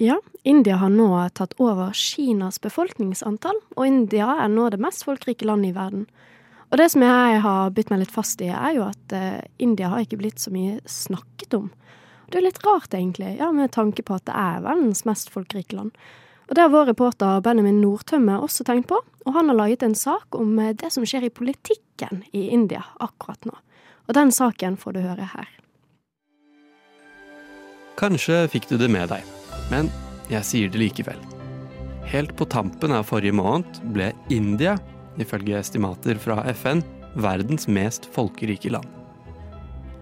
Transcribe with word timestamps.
Ja, 0.00 0.20
India 0.42 0.76
har 0.76 0.92
nå 0.94 1.10
tatt 1.34 1.56
over 1.58 1.90
Kinas 1.92 2.60
befolkningsantall, 2.62 3.56
og 3.74 3.86
India 3.86 4.28
er 4.44 4.50
nå 4.52 4.68
det 4.70 4.78
mest 4.78 5.02
folkerike 5.02 5.48
landet 5.48 5.72
i 5.72 5.74
verden. 5.74 6.04
Og 6.70 6.78
det 6.78 6.86
som 6.92 7.02
jeg 7.02 7.40
har 7.42 7.72
bitt 7.74 7.90
meg 7.90 8.04
litt 8.04 8.12
fast 8.14 8.38
i, 8.44 8.46
er 8.46 8.76
jo 8.76 8.84
at 8.86 9.14
eh, 9.16 9.40
India 9.58 9.88
har 9.90 10.04
ikke 10.04 10.20
blitt 10.20 10.38
så 10.38 10.52
mye 10.54 10.76
snakket 10.86 11.56
om. 11.58 11.66
Og 12.28 12.30
det 12.30 12.38
er 12.38 12.44
litt 12.46 12.60
rart, 12.62 12.94
egentlig, 12.94 13.32
ja, 13.40 13.48
med 13.50 13.72
tanke 13.74 14.04
på 14.06 14.14
at 14.14 14.26
det 14.28 14.36
er 14.38 14.62
verdens 14.68 15.02
mest 15.08 15.32
folkerike 15.34 15.74
land. 15.74 15.90
Og 16.46 16.54
det 16.54 16.62
har 16.62 16.70
vår 16.76 16.92
reporter 16.92 17.42
Benjamin 17.42 17.80
Nordtømme 17.82 18.36
også 18.38 18.68
tenkt 18.68 18.86
på, 18.92 19.00
og 19.02 19.34
han 19.34 19.50
har 19.50 19.58
laget 19.58 19.82
en 19.82 19.98
sak 19.98 20.38
om 20.38 20.52
eh, 20.62 20.76
det 20.78 20.92
som 20.94 21.02
skjer 21.02 21.26
i 21.26 21.32
politikken 21.34 22.22
i 22.30 22.44
India 22.54 22.84
akkurat 23.02 23.50
nå. 23.50 23.56
Og 24.06 24.14
den 24.14 24.30
saken 24.30 24.78
får 24.78 24.94
du 24.94 25.02
høre 25.08 25.26
her. 25.34 25.50
Kanskje 27.98 28.44
fikk 28.54 28.70
du 28.70 28.76
det 28.78 28.92
med 28.94 29.10
deg, 29.10 29.26
men 29.72 29.90
jeg 30.32 30.44
sier 30.44 30.72
det 30.72 30.80
likevel. 30.80 31.18
Helt 32.08 32.34
på 32.36 32.46
tampen 32.48 32.94
av 32.96 33.08
forrige 33.08 33.36
måned 33.36 33.80
ble 33.92 34.12
India, 34.32 34.78
ifølge 35.20 35.58
estimater 35.58 36.20
fra 36.20 36.40
FN, 36.54 36.80
verdens 37.18 37.68
mest 37.68 38.08
folkerike 38.14 38.72
land. 38.72 38.88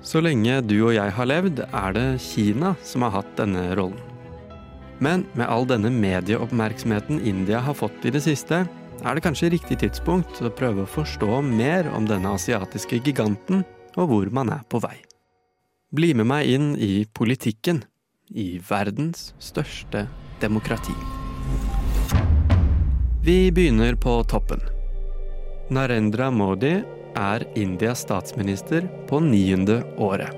Så 0.07 0.21
lenge 0.23 0.61
du 0.63 0.77
og 0.85 0.95
jeg 0.95 1.15
har 1.17 1.27
levd, 1.27 1.65
er 1.67 1.97
det 1.97 2.07
Kina 2.23 2.77
som 2.87 3.03
har 3.03 3.17
hatt 3.19 3.33
denne 3.39 3.73
rollen. 3.79 3.99
Men 5.03 5.27
med 5.37 5.51
all 5.51 5.67
denne 5.69 5.91
medieoppmerksomheten 5.93 7.19
India 7.27 7.59
har 7.61 7.77
fått 7.77 8.07
i 8.07 8.13
det 8.15 8.23
siste, 8.25 8.63
er 9.03 9.17
det 9.17 9.25
kanskje 9.27 9.51
riktig 9.53 9.81
tidspunkt 9.83 10.39
å 10.41 10.53
prøve 10.57 10.85
å 10.85 10.89
forstå 10.89 11.43
mer 11.45 11.91
om 11.93 12.07
denne 12.09 12.33
asiatiske 12.39 13.03
giganten, 13.05 13.65
og 13.97 14.09
hvor 14.13 14.31
man 14.33 14.53
er 14.55 14.65
på 14.71 14.81
vei. 14.81 14.95
Bli 15.93 16.15
med 16.17 16.29
meg 16.31 16.49
inn 16.55 16.73
i 16.81 17.05
politikken 17.05 17.83
i 18.29 18.59
verdens 18.69 19.35
største 19.39 20.07
demokrati. 20.41 20.95
Vi 23.27 23.51
begynner 23.51 23.95
på 23.95 24.23
toppen. 24.31 24.61
Narendra 25.71 26.31
Modi 26.31 26.77
er 27.17 27.45
Indias 27.59 28.05
statsminister 28.07 28.87
på 29.09 29.21
niende 29.21 29.81
året. 29.99 30.31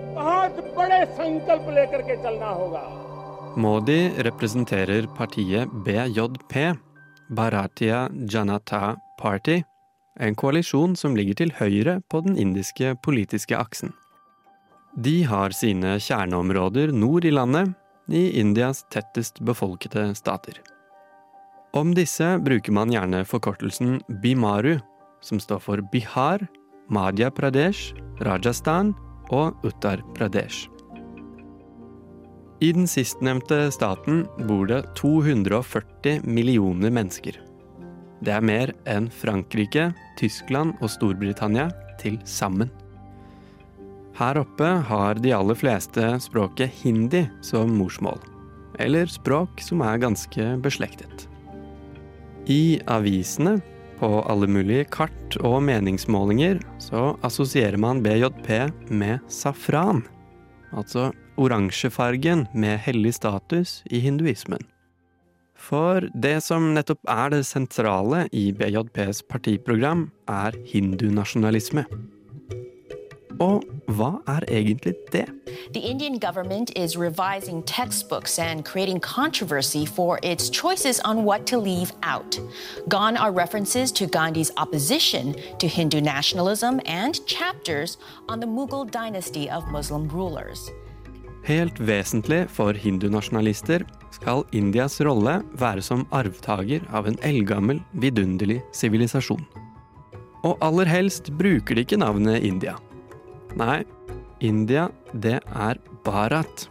Modi 3.56 4.00
representerer 4.18 5.06
partiet 5.16 5.68
BJP, 5.84 6.54
Bharatiya 7.28 8.08
Janata 8.30 8.96
Party, 9.20 9.60
en 10.20 10.34
koalisjon 10.34 10.96
som 10.96 11.16
ligger 11.16 11.34
til 11.42 11.52
høyre 11.58 12.00
på 12.10 12.20
den 12.24 12.38
indiske 12.38 12.94
politiske 13.04 13.58
aksen. 13.58 13.92
De 14.98 15.22
har 15.22 15.52
sine 15.54 15.92
kjerneområder 16.02 16.90
nord 16.90 17.24
i 17.24 17.30
landet, 17.30 17.70
i 18.10 18.40
Indias 18.40 18.80
tettest 18.90 19.36
befolkede 19.46 20.08
stater. 20.18 20.56
Om 21.76 21.92
disse 21.94 22.32
bruker 22.42 22.74
man 22.74 22.90
gjerne 22.90 23.20
forkortelsen 23.28 24.00
Bimaru, 24.22 24.80
som 25.22 25.38
står 25.38 25.60
for 25.62 25.82
Bihar, 25.92 26.42
Madhya 26.90 27.28
Pradesh, 27.30 27.92
Rajasthan 28.26 28.90
og 29.30 29.54
Uttar 29.62 30.02
Pradesh. 30.16 30.66
I 32.58 32.72
den 32.74 32.90
sistnevnte 32.90 33.68
staten 33.70 34.24
bor 34.48 34.66
det 34.66 34.80
240 34.98 36.24
millioner 36.26 36.90
mennesker. 36.90 37.38
Det 38.18 38.34
er 38.34 38.42
mer 38.42 38.74
enn 38.90 39.06
Frankrike, 39.14 39.92
Tyskland 40.18 40.74
og 40.82 40.90
Storbritannia 40.90 41.68
til 42.02 42.18
sammen. 42.26 42.72
Her 44.18 44.40
oppe 44.40 44.66
har 44.88 45.20
de 45.22 45.30
aller 45.30 45.54
fleste 45.54 46.02
språket 46.18 46.74
hindi 46.82 47.20
som 47.44 47.70
morsmål, 47.78 48.18
eller 48.82 49.06
språk 49.06 49.62
som 49.62 49.84
er 49.86 50.00
ganske 50.02 50.46
beslektet. 50.64 51.28
I 52.50 52.80
avisene, 52.90 53.60
på 53.98 54.08
alle 54.30 54.46
mulige 54.50 54.88
kart 54.94 55.36
og 55.42 55.60
meningsmålinger, 55.66 56.58
så 56.82 57.12
assosierer 57.26 57.78
man 57.78 58.02
BJP 58.02 58.50
med 58.90 59.22
safran, 59.30 60.02
altså 60.74 61.12
oransjefargen 61.38 62.46
med 62.54 62.78
hellig 62.82 63.14
status 63.18 63.80
i 63.86 64.02
hinduismen. 64.02 64.62
For 65.58 66.06
det 66.14 66.38
som 66.46 66.72
nettopp 66.74 67.06
er 67.10 67.34
det 67.34 67.44
sentrale 67.46 68.26
i 68.34 68.48
BJPs 68.54 69.24
partiprogram, 69.30 70.08
er 70.30 70.54
hindunasjonalisme. 70.70 71.86
Og 73.42 73.62
hva 73.98 74.10
er 74.30 74.44
egentlig 74.48 74.94
det? 75.12 75.26
The 75.74 75.80
Indian 75.80 76.18
government 76.18 76.70
is 76.76 76.96
revising 76.96 77.62
textbooks 77.64 78.38
and 78.38 78.64
creating 78.64 79.00
controversy 79.00 79.84
for 79.86 80.18
its 80.22 80.50
choices 80.50 81.00
on 81.04 81.24
what 81.24 81.46
to 81.46 81.58
leave 81.58 81.92
out. 82.02 82.38
Gone 82.88 83.16
are 83.16 83.32
references 83.32 83.92
to 83.92 84.06
Gandhi's 84.06 84.52
opposition 84.56 85.34
to 85.58 85.66
Hindu 85.66 86.00
nationalism 86.00 86.80
and 86.86 87.24
chapters 87.26 87.98
on 88.28 88.40
the 88.40 88.46
Mughal 88.46 88.90
dynasty 88.90 89.50
of 89.50 89.66
Muslim 89.72 90.08
rulers. 90.08 90.70
Helt 91.44 91.78
vesentlig 91.80 92.46
for 92.50 92.76
hindunasjonalister 92.76 93.84
skal 94.12 94.44
Indias 94.52 95.00
rolle 95.00 95.38
være 95.58 95.82
som 95.82 96.04
arvtaker 96.12 96.84
av 96.92 97.08
en 97.08 97.16
eldgammel, 97.24 97.80
vidunderlig 97.92 98.60
sivilisasjon. 98.76 99.40
Og 100.44 100.58
aller 100.62 100.90
helst 100.90 101.32
bruker 101.38 101.74
de 101.74 101.86
ikke 101.86 101.98
navnet 102.00 102.44
India. 102.44 102.76
Nei, 103.58 103.82
India, 104.38 104.86
det 105.12 105.40
er 105.42 105.78
Bharat. 106.06 106.68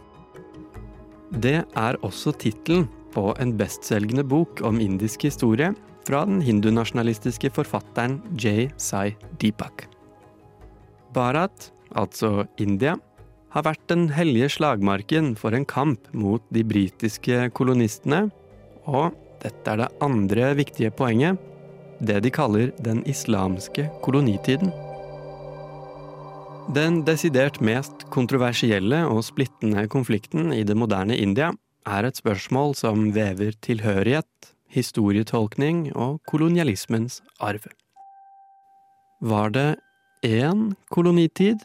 Det 1.28 1.58
er 1.76 1.98
også 2.06 2.32
tittelen 2.40 2.86
på 3.12 3.34
en 3.42 3.52
bestselgende 3.60 4.24
bok 4.24 4.62
om 4.64 4.80
indisk 4.80 5.26
historie 5.28 5.74
fra 6.08 6.22
den 6.24 6.40
hindunasjonalistiske 6.40 7.50
forfatteren 7.52 8.22
J. 8.40 8.70
Sai 8.80 9.12
Deepak. 9.42 9.84
Bharat, 11.12 11.68
altså 11.92 12.46
India, 12.56 12.96
har 13.52 13.68
vært 13.68 13.84
den 13.92 14.08
hellige 14.12 14.48
slagmarken 14.56 15.34
for 15.36 15.56
en 15.56 15.68
kamp 15.68 16.08
mot 16.16 16.44
de 16.54 16.64
britiske 16.64 17.50
kolonistene, 17.56 18.30
og 18.88 19.12
dette 19.44 19.72
er 19.72 19.84
det 19.84 19.92
andre 20.04 20.54
viktige 20.56 20.92
poenget, 20.96 21.36
det 22.00 22.22
de 22.24 22.32
kaller 22.32 22.72
den 22.80 23.04
islamske 23.08 23.90
kolonitiden. 24.04 24.72
Den 26.68 26.98
desidert 27.00 27.62
mest 27.64 28.02
kontroversielle 28.12 28.98
og 29.08 29.22
splittende 29.24 29.86
konflikten 29.88 30.50
i 30.52 30.60
det 30.68 30.74
moderne 30.76 31.16
India 31.16 31.48
er 31.88 32.04
et 32.04 32.20
spørsmål 32.20 32.74
som 32.76 33.06
vever 33.14 33.54
tilhørighet, 33.64 34.50
historietolkning 34.68 35.86
og 35.96 36.18
kolonialismens 36.28 37.22
arv. 37.40 37.64
Var 39.24 39.56
det 39.56 39.68
én 40.28 40.74
kolonitid, 40.92 41.64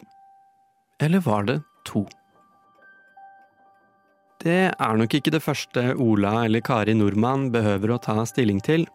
eller 1.04 1.20
var 1.28 1.44
det 1.52 1.60
to? 1.84 2.06
Det 4.40 4.72
er 4.72 4.96
nok 4.96 5.20
ikke 5.20 5.36
det 5.36 5.44
første 5.44 5.98
Ola 6.00 6.46
eller 6.46 6.64
Kari 6.64 6.96
Nordmann 6.96 7.50
behøver 7.52 7.92
å 7.92 8.00
ta 8.00 8.24
stilling 8.24 8.64
til, 8.64 8.88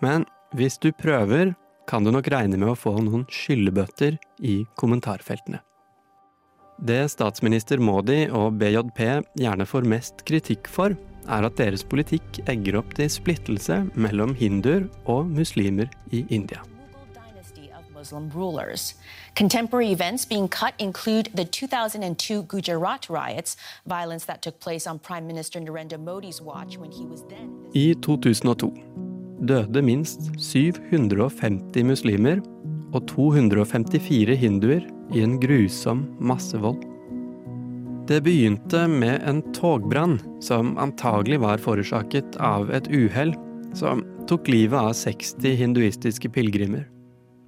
men 0.00 0.24
hvis 0.56 0.80
du 0.80 0.94
prøver, 0.96 1.52
kan 1.92 2.04
du 2.04 2.08
nok 2.14 2.30
regne 2.32 2.56
med 2.56 2.72
å 2.72 2.78
få 2.78 2.94
noen 3.04 3.26
skyllebøtter 3.28 4.16
i 4.48 4.62
kommentarfeltene. 4.80 5.60
Det 6.80 7.02
statsminister 7.12 7.82
Modi 7.84 8.24
og 8.32 8.56
BJP 8.58 9.00
gjerne 9.38 9.66
får 9.68 9.84
mest 9.92 10.24
kritikk 10.26 10.70
for, 10.72 10.96
er 11.28 11.46
at 11.46 11.58
deres 11.60 11.84
politikk 11.84 12.40
egger 12.50 12.80
opp 12.80 12.96
til 12.96 13.12
splittelse 13.12 13.82
mellom 13.94 14.32
hinduer 14.34 14.88
og 15.04 15.28
muslimer 15.28 15.92
i 16.10 16.24
India. 16.32 16.64
Muslim 18.02 18.30
rulers. 18.34 18.94
Contemporary 19.36 19.92
events 19.92 20.24
being 20.24 20.48
cut 20.48 20.74
include 20.80 21.30
the 21.36 21.44
2002 21.44 22.42
Gujarat 22.42 23.08
riots, 23.08 23.56
violence 23.86 24.24
that 24.24 24.42
took 24.42 24.58
place 24.58 24.88
on 24.88 24.98
Prime 24.98 25.24
Minister 25.24 25.60
Narendra 25.60 25.98
Modi's 25.98 26.40
watch 26.40 26.78
when 26.78 26.90
he 26.90 27.06
was 27.06 27.22
then. 27.28 27.54
I 27.76 27.94
2002 28.00 29.11
døde 29.42 29.82
minst 29.84 30.30
750 30.38 31.86
muslimer 31.86 32.40
og 32.92 33.06
254 33.10 34.36
hinduer 34.38 34.86
i 35.12 35.22
en 35.24 35.38
grusom 35.42 36.06
massevold. 36.22 36.80
Det 38.10 38.18
begynte 38.26 38.84
med 38.90 39.22
en 39.28 39.40
togbrann 39.54 40.18
som 40.42 40.74
antagelig 40.82 41.38
var 41.42 41.62
forårsaket 41.62 42.36
av 42.42 42.72
et 42.74 42.90
uhell 42.90 43.34
som 43.78 44.02
tok 44.28 44.50
livet 44.50 44.78
av 44.78 44.92
60 44.96 45.56
hinduistiske 45.60 46.30
pilegrimer, 46.34 46.84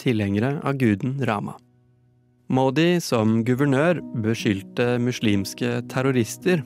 tilhengere 0.00 0.56
av 0.64 0.78
guden 0.80 1.18
Rama. 1.26 1.56
Modi 2.54 3.00
som 3.02 3.40
guvernør 3.44 4.00
beskyldte 4.24 4.94
muslimske 5.02 5.80
terrorister, 5.90 6.62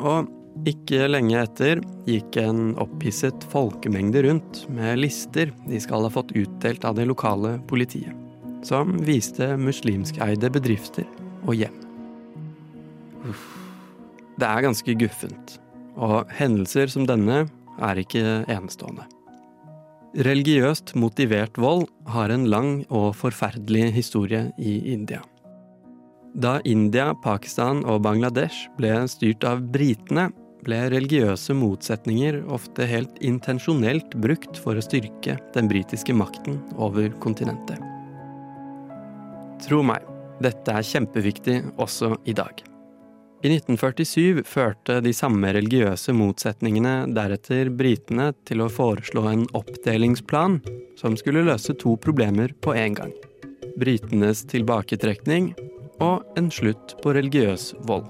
og 0.00 0.30
ikke 0.68 1.08
lenge 1.10 1.36
etter 1.40 1.80
gikk 2.08 2.38
en 2.40 2.74
opphisset 2.80 3.44
folkemengde 3.52 4.22
rundt 4.26 4.64
med 4.72 5.00
lister 5.02 5.52
de 5.68 5.80
skal 5.82 6.06
ha 6.06 6.12
fått 6.12 6.34
utdelt 6.36 6.84
av 6.88 6.96
det 6.98 7.08
lokale 7.10 7.56
politiet, 7.68 8.12
som 8.64 8.96
viste 9.04 9.54
muslimskeide 9.60 10.50
bedrifter 10.54 11.08
og 11.44 11.58
hjem. 11.58 11.76
Uff. 13.28 13.44
Det 14.34 14.46
er 14.48 14.64
ganske 14.64 14.94
guffent, 14.98 15.58
og 15.94 16.30
hendelser 16.34 16.90
som 16.90 17.04
denne 17.06 17.44
er 17.78 18.00
ikke 18.00 18.42
enestående. 18.50 19.06
Religiøst 20.26 20.94
motivert 20.98 21.58
vold 21.58 21.88
har 22.10 22.30
en 22.30 22.46
lang 22.50 22.84
og 22.88 23.14
forferdelig 23.18 23.92
historie 23.96 24.48
i 24.58 24.76
India. 24.92 25.20
Da 26.34 26.60
India, 26.66 27.12
Pakistan 27.22 27.84
og 27.86 28.02
Bangladesh 28.06 28.68
ble 28.78 28.92
styrt 29.10 29.46
av 29.46 29.62
britene, 29.74 30.32
ble 30.64 30.80
religiøse 30.92 31.54
motsetninger 31.56 32.40
ofte 32.52 32.86
helt 32.88 33.18
intensjonelt 33.24 34.16
brukt 34.20 34.58
for 34.60 34.76
å 34.76 34.84
styrke 34.84 35.38
den 35.54 35.70
britiske 35.70 36.16
makten 36.16 36.60
over 36.74 37.12
kontinentet. 37.24 37.80
Tro 39.64 39.80
meg, 39.86 40.04
dette 40.42 40.72
er 40.74 40.86
kjempeviktig 40.86 41.60
også 41.80 42.16
i 42.28 42.34
dag. 42.36 42.64
I 43.44 43.50
1947 43.52 44.40
førte 44.48 45.02
de 45.04 45.12
samme 45.12 45.50
religiøse 45.52 46.14
motsetningene 46.16 46.94
deretter 47.12 47.68
britene 47.68 48.30
til 48.48 48.64
å 48.64 48.70
foreslå 48.72 49.26
en 49.28 49.44
oppdelingsplan 49.52 50.62
som 50.96 51.18
skulle 51.20 51.44
løse 51.44 51.76
to 51.76 51.92
problemer 52.00 52.56
på 52.64 52.72
en 52.80 52.96
gang. 52.96 53.12
Britenes 53.76 54.46
tilbaketrekning 54.48 55.52
og 56.00 56.24
en 56.40 56.48
slutt 56.52 56.96
på 57.02 57.12
religiøs 57.18 57.74
vold. 57.84 58.08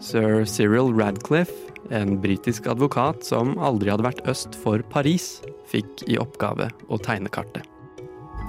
Sir 0.00 0.46
Cyril 0.48 0.94
Radcliffe, 0.96 1.52
en 1.90 2.20
britisk 2.20 2.66
advokat 2.66 3.24
som 3.24 3.58
aldri 3.60 3.90
hadde 3.92 4.06
vært 4.06 4.22
øst 4.30 4.56
for 4.56 4.80
Paris, 4.92 5.42
fikk 5.68 6.06
i 6.08 6.16
oppgave 6.20 6.70
å 6.88 6.98
tegne 7.04 7.28
kartet. 7.32 7.66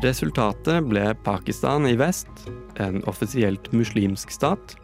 Resultatet 0.01 0.87
ble 0.87 1.11
Pakistan 1.25 1.85
i 1.89 1.97
vest, 1.99 2.31
en 2.79 3.03
offisielt 3.11 3.67
muslimsk 3.75 4.31
stat, 4.31 4.77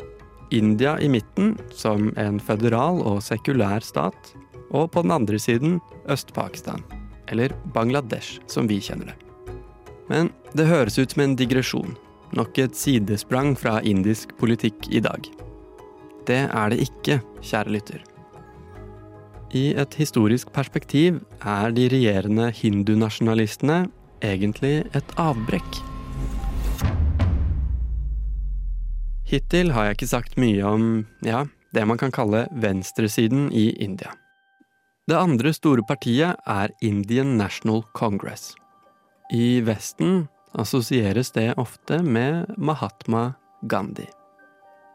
India 0.52 0.98
i 1.00 1.08
midten, 1.12 1.56
som 1.72 2.12
en 2.20 2.38
føderal 2.40 3.00
og 3.00 3.24
sekulær 3.24 3.84
stat, 3.84 4.36
og 4.68 4.92
på 4.92 5.06
den 5.08 5.16
andre 5.16 5.40
siden 5.40 5.80
Øst-Pakistan, 6.12 6.84
eller 7.32 7.56
Bangladesh 7.74 8.44
som 8.52 8.68
vi 8.68 8.82
kjenner 8.84 9.14
det. 9.14 9.18
Men 10.12 10.36
det 10.52 10.68
høres 10.68 11.00
ut 11.00 11.16
som 11.16 11.24
en 11.24 11.40
digresjon, 11.40 11.96
nok 12.36 12.60
et 12.60 12.76
sidesprang 12.76 13.56
fra 13.56 13.80
indisk 13.88 14.36
politikk 14.40 14.92
i 14.92 15.04
dag. 15.04 15.24
Det 16.28 16.44
er 16.52 16.72
det 16.74 16.82
ikke, 16.84 17.22
kjære 17.42 17.72
lytter. 17.72 18.04
I 19.56 19.72
et 19.80 19.94
historisk 19.96 20.52
perspektiv 20.52 21.22
er 21.40 21.72
de 21.72 21.88
regjerende 21.88 22.50
hindunasjonalistene 22.52 23.86
egentlig 24.20 24.82
et 24.98 25.14
avbrekk. 25.16 25.80
Hittil 29.28 29.72
har 29.76 29.88
jeg 29.88 29.98
ikke 29.98 30.10
sagt 30.12 30.38
mye 30.40 30.64
om, 30.68 30.84
ja, 31.24 31.46
det 31.76 31.84
man 31.88 32.00
kan 32.00 32.12
kalle 32.16 32.46
venstresiden 32.52 33.50
i 33.52 33.70
India. 33.84 34.12
Det 35.08 35.16
andre 35.16 35.54
store 35.56 35.84
partiet 35.88 36.36
er 36.48 36.72
Indian 36.84 37.38
National 37.40 37.84
Congress. 37.96 38.54
I 39.32 39.60
Vesten 39.64 40.28
assosieres 40.56 41.32
det 41.36 41.54
ofte 41.60 42.02
med 42.04 42.56
Mahatma 42.58 43.34
Gandhi. 43.68 44.08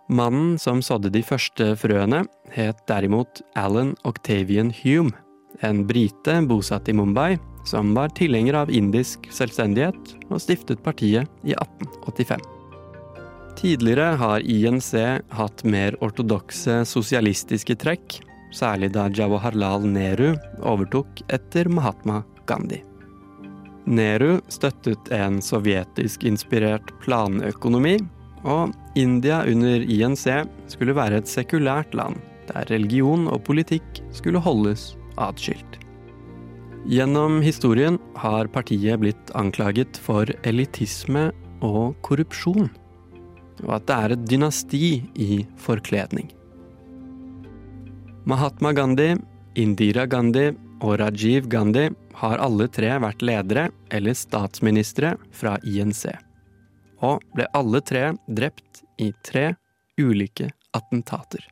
Mannen 0.09 0.59
som 0.59 0.83
sådde 0.83 1.13
de 1.15 1.23
første 1.23 1.73
frøene, 1.79 2.25
het 2.53 2.81
derimot 2.91 3.43
Alan 3.57 3.95
Octavian 4.09 4.73
Hume, 4.83 5.15
en 5.63 5.85
brite 5.87 6.41
bosatt 6.49 6.89
i 6.91 6.97
Mumbai, 6.97 7.39
som 7.65 7.95
var 7.95 8.11
tilhenger 8.19 8.57
av 8.65 8.73
indisk 8.75 9.29
selvstendighet 9.31 10.17
og 10.29 10.41
stiftet 10.43 10.83
partiet 10.83 11.31
i 11.47 11.55
1885. 11.55 12.43
Tidligere 13.57 14.17
har 14.19 14.43
INC 14.49 14.91
hatt 15.37 15.63
mer 15.65 15.97
ortodokse 16.03 16.81
sosialistiske 16.89 17.77
trekk, 17.79 18.19
særlig 18.53 18.91
da 18.97 19.07
Jawaharlal 19.13 19.87
Nehru 19.87 20.33
overtok 20.59 21.23
etter 21.33 21.71
Mahatma 21.71 22.23
Gandhi. 22.49 22.83
Nehru 23.87 24.41
støttet 24.51 25.11
en 25.15 25.41
sovjetisk-inspirert 25.43 26.93
planøkonomi, 27.03 27.97
og 28.43 28.73
India 28.99 29.43
under 29.49 29.85
INC 29.87 30.27
skulle 30.73 30.97
være 30.97 31.23
et 31.23 31.31
sekulært 31.31 31.95
land, 31.95 32.19
der 32.51 32.67
religion 32.71 33.29
og 33.31 33.45
politikk 33.47 34.03
skulle 34.13 34.43
holdes 34.43 34.93
atskilt. 35.21 35.79
Gjennom 36.91 37.41
historien 37.45 38.01
har 38.19 38.51
partiet 38.51 38.99
blitt 39.01 39.31
anklaget 39.39 39.99
for 40.03 40.27
elitisme 40.43 41.31
og 41.63 41.95
korrupsjon 42.03 42.73
og 43.63 43.77
at 43.79 43.89
det 43.89 43.97
er 43.97 44.15
et 44.15 44.25
dynasti 44.31 44.87
i 45.15 45.43
forkledning. 45.61 46.31
Mahatma 48.29 48.73
Gandhi, 48.75 49.15
Indira 49.59 50.07
Gandhi 50.07 50.53
og 50.83 50.99
Rajiv 51.01 51.49
Gandhi 51.51 51.89
har 52.19 52.43
alle 52.43 52.69
tre 52.71 52.93
vært 53.03 53.25
ledere 53.25 53.69
eller 53.91 54.17
statsministre 54.17 55.17
fra 55.35 55.57
INC, 55.67 56.07
og 57.03 57.23
ble 57.37 57.49
alle 57.57 57.83
tre 57.85 58.13
drept 58.27 58.83
i 59.03 59.11
tre 59.27 59.53
ulike 60.01 60.51
attentater. 60.77 61.45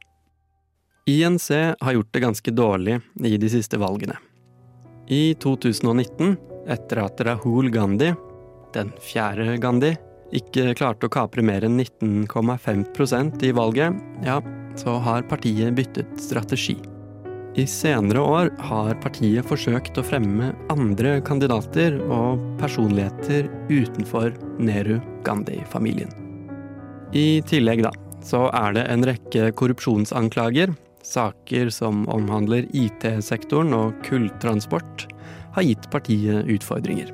INC 1.10 1.50
har 1.80 1.92
gjort 1.92 2.12
det 2.12 2.20
ganske 2.20 2.50
dårlig 2.54 3.00
i 3.24 3.36
de 3.40 3.50
siste 3.50 3.80
valgene. 3.80 4.16
I 5.10 5.34
2019, 5.42 6.36
etter 6.70 7.02
at 7.02 7.20
Rahul 7.26 7.70
Gandhi, 7.74 8.12
den 8.74 8.92
fjerde 9.02 9.56
Gandhi, 9.58 9.96
ikke 10.30 10.76
klarte 10.78 11.08
å 11.08 11.12
kapre 11.12 11.42
mer 11.42 11.66
enn 11.66 11.80
19,5% 11.80 13.42
i 13.48 13.50
valget, 13.56 13.98
ja, 14.22 14.38
så 14.78 15.00
har 15.02 15.26
partiet 15.26 15.74
byttet 15.74 16.14
strategi. 16.22 16.78
I 17.58 17.64
senere 17.66 18.20
år 18.22 18.50
har 18.62 18.94
partiet 19.02 19.46
forsøkt 19.48 19.98
å 19.98 20.04
fremme 20.06 20.52
andre 20.70 21.16
kandidater 21.26 21.96
og 22.06 22.38
personligheter 22.60 23.48
utenfor 23.66 24.36
Nehru-Gandhi-familien. 24.62 26.12
I 27.10 27.42
tillegg, 27.50 27.82
da, 27.82 27.90
så 28.22 28.46
er 28.54 28.76
det 28.76 28.84
en 28.86 29.06
rekke 29.08 29.50
korrupsjonsanklager. 29.58 30.76
Saker 31.02 31.72
som 31.74 32.04
omhandler 32.12 32.68
IT-sektoren 32.76 33.74
og 33.74 33.98
kulltransport, 34.06 35.08
har 35.56 35.66
gitt 35.66 35.88
partiet 35.90 36.46
utfordringer. 36.46 37.10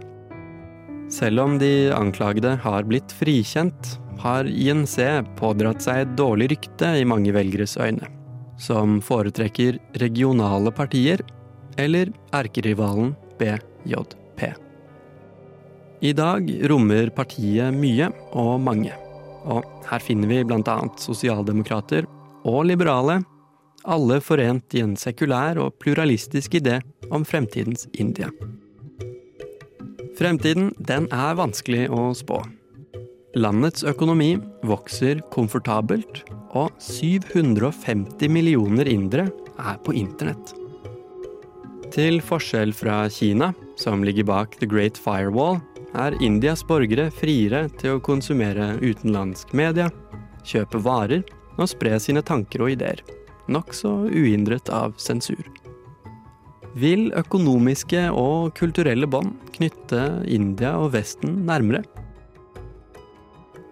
Selv 1.08 1.40
om 1.46 1.56
de 1.62 1.88
anklagede 1.96 2.58
har 2.60 2.84
blitt 2.84 3.14
frikjent, 3.14 3.96
har 4.20 4.48
INC 4.50 4.98
pådratt 5.38 5.84
seg 5.84 6.02
et 6.02 6.14
dårlig 6.18 6.50
rykte 6.56 6.92
i 7.00 7.06
mange 7.08 7.32
velgeres 7.36 7.76
øyne, 7.80 8.10
som 8.58 9.00
foretrekker 9.04 9.78
regionale 10.02 10.72
partier 10.72 11.22
eller 11.76 12.12
erkerivalen 12.32 13.14
BJP. 13.38 14.52
I 16.00 16.12
dag 16.12 16.50
rommer 16.70 17.08
partiet 17.16 17.72
mye 17.76 18.10
og 18.36 18.60
mange, 18.60 18.92
og 19.48 19.64
her 19.88 20.02
finner 20.04 20.28
vi 20.28 20.42
bl.a. 20.44 20.76
sosialdemokrater 21.00 22.08
og 22.46 22.66
liberale, 22.68 23.22
alle 23.86 24.18
forent 24.24 24.74
i 24.74 24.82
en 24.82 24.96
sekulær 24.98 25.60
og 25.62 25.76
pluralistisk 25.80 26.58
idé 26.58 26.80
om 27.14 27.24
fremtidens 27.24 27.86
India. 27.94 28.28
Fremtiden 30.16 30.72
den 30.80 31.06
er 31.12 31.36
vanskelig 31.38 31.86
å 31.92 32.10
spå. 32.16 32.40
Landets 33.36 33.84
økonomi 33.84 34.34
vokser 34.64 35.20
komfortabelt, 35.32 36.24
og 36.56 36.78
750 36.82 38.30
millioner 38.32 38.88
indere 38.88 39.28
er 39.56 39.80
på 39.84 39.94
internett. 39.96 40.54
Til 41.92 42.20
forskjell 42.24 42.74
fra 42.76 43.04
Kina, 43.12 43.52
som 43.80 44.04
ligger 44.04 44.26
bak 44.28 44.56
The 44.60 44.68
Great 44.68 44.98
Firewall, 45.00 45.60
er 45.96 46.16
Indias 46.24 46.64
borgere 46.66 47.10
friere 47.14 47.66
til 47.80 47.96
å 47.96 48.02
konsumere 48.04 48.74
utenlandsk 48.82 49.54
media, 49.56 49.90
kjøpe 50.44 50.82
varer 50.84 51.22
og 51.56 51.70
spre 51.72 51.96
sine 52.02 52.24
tanker 52.24 52.66
og 52.66 52.74
ideer, 52.76 53.00
nokså 53.48 53.94
uhindret 54.10 54.72
av 54.72 54.98
sensur 55.00 55.46
vil 56.76 57.08
økonomiske 57.16 58.02
og 58.12 58.52
kulturelle 58.58 59.08
bånd 59.08 59.36
knytte 59.56 60.02
India 60.28 60.74
og 60.76 60.92
Vesten 60.96 61.40
nærmere? 61.48 61.82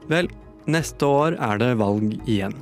Vel, 0.09 0.31
neste 0.69 1.09
år 1.09 1.37
er 1.37 1.61
det 1.61 1.75
valg 1.81 2.15
igjen. 2.25 2.57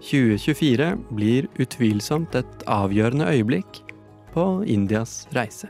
2024 0.00 0.94
blir 1.12 1.48
utvilsomt 1.60 2.34
et 2.34 2.64
avgjørende 2.66 3.28
øyeblikk 3.28 3.82
på 4.32 4.62
Indias 4.64 5.26
reise. 5.36 5.68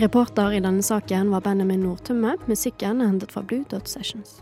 Reporter 0.00 0.56
i 0.56 0.60
denne 0.64 0.82
saken 0.82 1.28
var 1.30 1.44
Benjamin 1.44 1.82
Nordtømme. 1.84 2.38
Musikken 2.48 3.02
er 3.02 3.12
hentet 3.12 3.32
fra 3.32 3.42
Blue 3.44 3.66
Dot 3.70 3.88
Sessions. 3.88 4.40